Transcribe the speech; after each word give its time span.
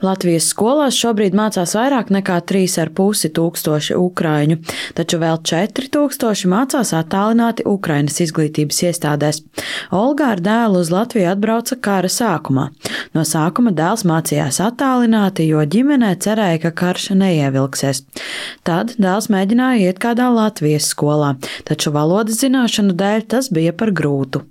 Latvijas 0.00 0.46
skolās 0.48 0.96
šobrīd 0.96 1.34
mācās 1.36 1.74
vairāk 1.76 2.08
nekā 2.14 2.38
3,5 2.48 3.28
tūkstoši 3.36 3.96
ukrāņu, 4.00 4.56
taču 4.96 5.18
vēl 5.20 5.40
4 5.44 5.90
tūkstoši 5.92 6.48
mācās 6.48 6.94
attālināti 6.96 7.66
Ukrainas 7.68 8.16
izglītības 8.24 8.80
iestādēs. 8.88 9.42
Olga 9.92 10.30
ar 10.34 10.40
dēlu 10.40 10.80
uz 10.80 10.92
Latviju 10.94 11.28
atbrauca 11.34 11.76
kara 11.84 12.08
sākumā. 12.08 12.70
No 13.12 13.26
sākuma 13.28 13.74
dēls 13.76 14.06
mācījās 14.08 14.62
attālināti, 14.64 15.44
jo 15.50 15.60
ģimenē 15.60 16.14
cerēja, 16.24 16.62
ka 16.64 16.74
karš 16.82 17.10
neievilksies. 17.20 18.04
Tad 18.64 18.96
dēls 18.96 19.28
mēģināja 19.32 19.90
iet 19.90 20.00
kādā 20.00 20.30
Latvijas 20.32 20.88
skolā, 20.94 21.34
taču 21.68 21.92
valodas 21.92 22.40
zināšanu 22.40 22.96
dēļ 22.96 23.28
tas 23.36 23.52
bija 23.52 23.76
par 23.76 23.92
grūtu 23.92 24.46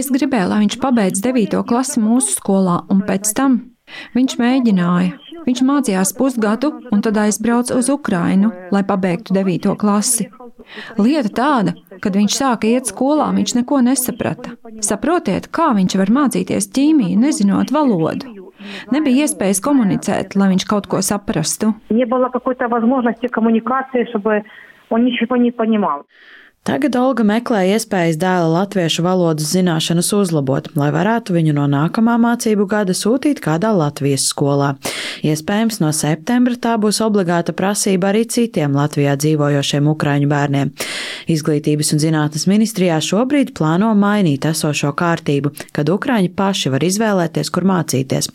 Es 0.00 0.08
gribēju, 0.12 0.48
lai 0.50 0.60
viņš 0.62 0.76
pabeidz 0.80 1.22
9. 1.24 1.60
klasi 1.68 2.00
mūsu 2.00 2.36
skolā, 2.38 2.80
un 2.92 3.02
pēc 3.08 3.32
tam 3.36 3.58
viņš 4.16 4.36
mēģināja. 4.40 5.10
Viņš 5.46 5.62
mācījās 5.64 6.12
pusgadu 6.18 6.72
un 6.92 7.02
tad 7.04 7.16
aizbrauca 7.20 7.76
uz 7.78 7.88
Ukrainu, 7.92 8.52
lai 8.72 8.82
pabeigtu 8.86 9.34
9. 9.36 9.74
klasi. 9.80 10.28
Lieta 11.00 11.30
tāda, 11.34 11.74
kad 12.04 12.16
viņš 12.16 12.36
sāka 12.36 12.68
iet 12.68 12.90
skolā, 12.90 13.30
viņš 13.34 13.56
neko 13.58 13.80
nesaprata. 13.84 14.54
Saprotiet, 14.84 15.48
kā 15.52 15.72
viņš 15.76 15.96
var 16.00 16.12
mācīties 16.16 16.68
ķīmiju, 16.76 17.18
nezinot 17.24 17.72
valodu? 17.74 18.36
Nebija 18.92 19.24
iespējas 19.24 19.62
komunicēt, 19.64 20.36
lai 20.36 20.50
viņš 20.52 20.66
kaut 20.68 20.86
ko 20.92 21.00
saprastu. 21.04 21.72
Он 24.90 25.04
ничего 25.04 25.36
не 25.36 25.52
понимал. 25.52 26.04
Tagad 26.65 26.95
Olga 26.97 27.21
meklē 27.21 27.59
iespējas 27.75 28.15
dēla 28.17 28.47
latviešu 28.49 29.03
valodas 29.05 29.51
zināšanas 29.53 30.07
uzlabot, 30.17 30.71
lai 30.73 30.87
varētu 30.95 31.35
viņu 31.35 31.53
no 31.53 31.67
nākamā 31.69 32.15
mācību 32.23 32.65
gada 32.71 32.95
sūtīt 32.97 33.37
kādā 33.43 33.69
Latvijas 33.69 34.25
skolā. 34.31 34.71
Iespējams, 35.21 35.77
no 35.83 35.91
septembra 35.93 36.57
tā 36.57 36.73
būs 36.81 37.03
obligāta 37.05 37.53
prasība 37.53 38.09
arī 38.09 38.23
citiem 38.25 38.73
Latvijā 38.73 39.13
dzīvojošiem 39.13 39.91
ukraiņu 39.93 40.31
bērniem. 40.31 40.73
Izglītības 41.31 41.93
un 41.95 42.01
zinātnes 42.03 42.45
ministrijā 42.49 42.99
šobrīd 43.01 43.53
plāno 43.57 43.89
mainīt 43.97 44.45
esošo 44.49 44.91
kārtību, 44.97 45.51
kad 45.75 45.89
ukraiņi 45.89 46.31
paši 46.37 46.71
var 46.73 46.85
izvēlēties, 46.85 47.49
kur 47.53 47.65
mācīties. 47.65 48.29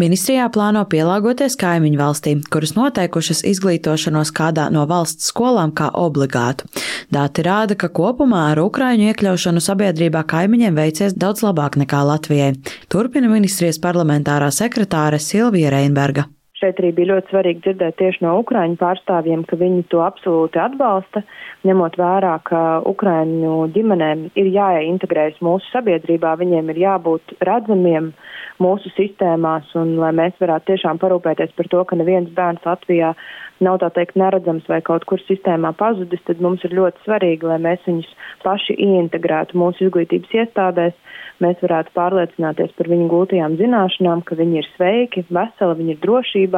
Ministrijā 0.00 0.48
plāno 0.52 0.86
pielāgoties 0.88 1.58
kaimiņu 1.60 2.00
valstīm, 2.00 2.42
kuras 2.52 2.74
noteikušas 2.78 3.44
izglītošanos 3.52 4.32
kādā 4.36 4.70
no 4.72 4.86
valsts 4.90 5.28
skolām 5.32 5.74
kā 5.76 5.90
obligātu. 5.92 6.68
Dati 7.12 7.44
rāda, 7.46 7.76
ka 7.76 7.92
kopumā 7.92 8.46
ar 8.54 8.64
Ukraiņu 8.64 9.10
iekļaušanu 9.10 9.62
sabiedrībā 9.64 10.24
kaimiņiem 10.30 10.80
veicies 10.80 11.16
daudz 11.18 11.44
labāk 11.46 11.76
nekā 11.80 12.02
Latvijai. 12.14 12.52
Turpina 12.88 13.28
ministrijas 13.28 13.82
parlamentārā 13.82 14.52
sekretāre 14.54 15.20
Silvija 15.20 15.74
Reinberga. 15.76 16.30
Šeit 16.60 16.76
arī 16.82 16.90
bija 16.92 17.14
ļoti 17.14 17.32
svarīgi 17.32 17.62
dzirdēt 17.64 17.94
tieši 17.96 18.20
no 18.20 18.34
Ukrāņu 18.42 18.76
pārstāvjiem, 18.82 19.46
ka 19.48 19.56
viņi 19.56 19.86
to 19.88 20.02
absolūti 20.04 20.60
atbalsta, 20.60 21.22
ņemot 21.64 21.96
vērā, 21.96 22.34
ka 22.44 22.60
Ukrāņu 22.90 23.54
ģimenēm 23.72 24.26
ir 24.36 24.50
jāintegrējas 24.52 25.40
mūsu 25.40 25.70
sabiedrībā, 25.72 26.34
viņiem 26.42 26.68
ir 26.74 26.82
jābūt 26.82 27.32
redzamiem 27.48 28.12
mūsu 28.60 28.92
sistēmās, 28.92 29.72
un 29.80 29.96
lai 30.02 30.12
mēs 30.20 30.36
varētu 30.42 30.74
tiešām 30.74 31.00
parūpēties 31.00 31.56
par 31.56 31.72
to, 31.72 31.80
ka 31.88 31.96
neviens 31.96 32.28
bērns 32.36 32.68
Latvijā 32.68 33.14
nav 33.64 33.78
tā 33.80 33.90
teikt 33.96 34.16
neredzams 34.20 34.68
vai 34.68 34.80
kaut 34.84 35.04
kur 35.08 35.20
sistēmā 35.24 35.72
pazudis, 35.80 36.20
tad 36.28 36.40
mums 36.44 36.64
ir 36.66 36.76
ļoti 36.76 37.04
svarīgi, 37.06 37.48
lai 37.48 37.58
mēs 37.62 37.84
viņus 37.88 38.12
paši 38.44 38.76
ieintegrētu 38.76 39.58
mūsu 39.60 39.88
izglītības 39.88 40.36
iestādēs, 40.42 40.96
mēs 41.44 41.60
varētu 41.64 41.94
pārliecināties 41.96 42.72
par 42.76 42.90
viņu 42.92 43.08
gūtajām 43.12 43.56
zināšanām, 43.60 44.24
ka 44.28 44.38
viņi 44.40 44.60
ir 44.60 44.70
sveiki, 44.74 45.24
veseli, 45.32 45.78
viņi 45.80 45.96
ir 45.96 46.02
drošībā. 46.04 46.49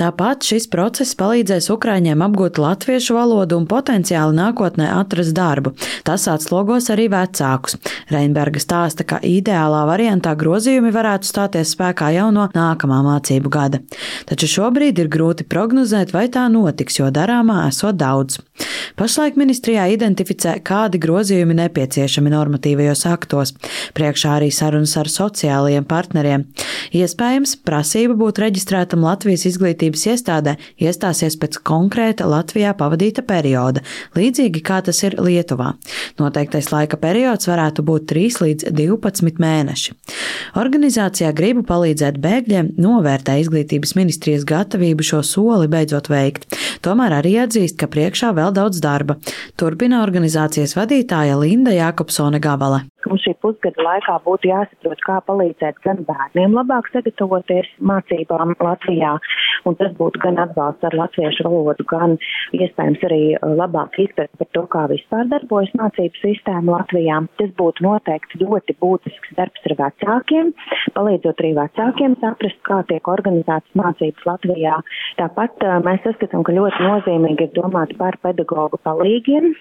Tāpat 0.00 0.46
šis 0.46 0.68
process 0.72 1.16
palīdzēs 1.18 1.68
Ukraiņiem 1.74 2.24
apgūt 2.26 2.60
latviešu 2.62 3.16
valodu 3.16 3.58
un 3.60 3.68
potenciāli 3.70 4.36
nākotnē 4.36 4.88
atrast 4.96 5.34
darbu. 5.36 5.74
Tas 6.06 6.26
atslogos 6.30 6.90
arī 6.94 7.08
vecākus. 7.12 7.78
Reinberga 8.12 8.62
stāsta, 8.62 9.06
ka 9.08 9.20
ideālā 9.24 9.84
variantā 9.88 10.34
grozījumi 10.38 10.92
varētu 10.94 11.28
stāties 11.28 11.74
spēkā 11.76 12.12
jau 12.16 12.30
no 12.34 12.48
nākamā 12.54 13.02
mācību 13.06 13.52
gada. 13.52 13.82
Taču 14.28 14.50
šobrīd 14.56 15.00
ir 15.02 15.12
grūti 15.12 15.46
prognozēt, 15.48 16.14
vai 16.16 16.26
tā 16.32 16.46
notiks, 16.52 17.00
jo 17.00 17.10
darāmā 17.14 17.66
esot 17.68 17.98
daudz. 18.00 18.40
Pašlaik 18.96 19.36
ministrijā 19.36 19.84
identificē, 19.92 20.56
kādi 20.64 21.00
grozījumi 21.02 21.58
nepieciešami 21.58 22.32
normatīvajos 22.32 23.02
aktos, 23.10 23.52
priekšā 23.96 24.38
arī 24.38 24.48
sarunas 24.54 24.94
ar 24.96 25.10
sociālajiem 25.12 25.84
partneriem. 25.88 26.46
Iespējams, 26.96 27.58
prasība 27.66 28.16
būt 28.16 28.40
reģistrētam 28.40 29.04
Latvijas 29.04 29.25
izglītības 29.34 30.06
iestādē 30.12 30.56
iestāsies 30.82 31.36
pēc 31.40 31.58
konkrēta 31.66 32.28
Latvijā 32.30 32.72
pavadīta 32.78 33.24
perioda, 33.26 33.82
līdzīgi 34.16 34.62
kā 34.64 34.80
tas 34.86 35.02
ir 35.02 35.18
Lietuvā. 35.20 35.72
Noteiktais 36.20 36.70
laika 36.72 36.98
periods 37.00 37.48
varētu 37.50 37.84
būt 37.86 38.08
3 38.12 38.40
līdz 38.44 38.70
12 38.76 39.42
mēneši. 39.42 39.96
Organizācijā 40.56 41.32
gribu 41.36 41.64
palīdzēt 41.68 42.20
bēgļiem 42.22 42.72
novērtē 42.80 43.38
izglītības 43.42 43.96
ministrijas 43.98 44.46
gatavību 44.48 45.06
šo 45.06 45.22
soli 45.26 45.68
beidzot 45.72 46.10
veikt. 46.12 46.48
Tomēr 46.86 47.18
arī 47.20 47.36
atzīst, 47.44 47.78
ka 47.80 47.90
priekšā 47.92 48.32
vēl 48.36 48.54
daudz 48.56 48.80
darba. 48.84 49.18
Turpina 49.60 50.02
organizācijas 50.04 50.76
vadītāja 50.78 51.38
Linda 51.40 51.74
Jākopsone 51.76 52.40
Gavale. 52.42 52.86
Mums 53.06 53.22
šī 53.22 53.36
pusgada 53.42 53.84
laikā 53.86 54.16
būtu 54.24 54.50
jāsaprot, 54.50 55.02
kā 55.06 55.20
palīdzēt 55.28 55.78
gan 55.84 56.02
bērniem 56.08 56.54
labāk 56.56 56.88
sagatavoties 56.90 57.68
mācībām 57.78 58.54
Latvijā, 58.58 59.12
un 59.68 59.76
tas 59.78 59.92
būtu 59.98 60.22
gan 60.24 60.40
atbalsts 60.42 60.86
ar 60.86 60.96
latviešu 60.98 61.46
valodu, 61.46 61.86
gan 61.90 62.16
iespējams 62.56 63.04
arī 63.06 63.20
uh, 63.36 63.52
labāk 63.60 63.94
izpēt 64.02 64.32
par 64.40 64.50
to, 64.56 64.64
kā 64.72 64.86
vispār 64.90 65.28
darbojas 65.30 65.70
mācību 65.78 66.22
sistēma 66.22 66.80
Latvijā. 66.80 67.20
Tas 67.38 67.52
būtu 67.60 67.86
noteikti 67.86 68.42
ļoti 68.42 68.76
būtisks 68.82 69.36
darbs 69.38 69.70
ar 69.70 69.76
vecākiem, 69.82 70.52
palīdzot 70.96 71.44
arī 71.44 71.52
vecākiem 71.60 72.18
saprast, 72.22 72.58
kā 72.66 72.80
tiek 72.90 73.10
organizētas 73.12 73.78
mācības 73.78 74.26
Latvijā. 74.32 74.80
Tāpat 75.20 75.62
uh, 75.62 75.78
mēs 75.86 76.02
saskatām, 76.06 76.42
ka 76.46 76.56
ļoti 76.56 76.90
nozīmīgi 76.90 77.48
ir 77.48 77.54
domāt 77.54 77.94
par 78.00 78.18
pedagoģu 78.26 78.82
palīgiem. 78.86 79.52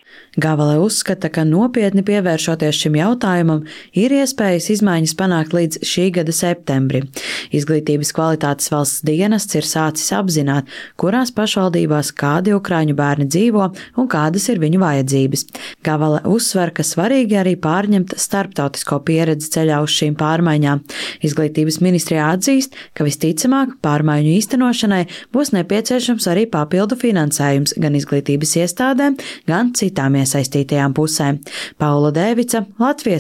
Gavale 0.42 0.80
uzskata, 0.82 1.30
ka 1.30 1.46
nopietni 1.48 2.06
pievēršoties 2.08 2.82
šim 2.86 3.00
jautājumam, 3.00 3.35
jautājumam 3.36 3.64
ir 3.96 4.14
iespējas 4.16 4.70
izmaiņas 4.76 5.16
panākt 5.20 5.54
līdz 5.56 5.80
šī 5.86 6.06
gada 6.16 6.34
septembrim. 6.34 7.10
Izglītības 7.52 8.14
kvalitātes 8.16 8.72
valsts 8.72 9.04
dienests 9.06 9.56
ir 9.56 9.66
sācis 9.66 10.12
apzināt, 10.16 10.68
kurās 10.98 11.32
pašvaldībās 11.36 12.14
kādi 12.16 12.54
ukrāņu 12.56 12.96
bērni 12.96 13.28
dzīvo 13.28 13.68
un 13.98 14.08
kādas 14.08 14.48
ir 14.50 14.60
viņu 14.60 14.80
vajadzības. 14.82 15.46
Gavale 15.84 16.22
uzsver, 16.26 16.72
ka 16.72 16.84
svarīgi 16.84 17.38
arī 17.40 17.56
pārņemt 17.60 18.16
starptautisko 18.18 19.02
pieredzi 19.06 19.52
ceļā 19.56 19.82
uz 19.84 19.92
šīm 19.96 20.16
pārmaiņām. 20.20 20.84
Izglītības 21.26 21.82
ministrijā 21.84 22.32
atzīst, 22.36 22.76
ka 22.96 23.06
visticamāk 23.08 23.78
pārmaiņu 23.86 24.36
īstenošanai 24.40 25.04
būs 25.36 25.54
nepieciešams 25.56 26.30
arī 26.32 26.48
papildu 26.52 26.98
finansējums 27.00 27.76
gan 27.82 27.98
izglītības 28.00 28.56
iestādēm, 28.64 29.20
gan 29.50 29.74
citām 29.76 30.18
iesaistītajām 30.22 30.96
pusēm. 30.96 31.42
Paula 31.82 32.12
Dēvica, 32.16 32.64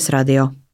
Latvijas 0.05 0.09
Radio. 0.09 0.64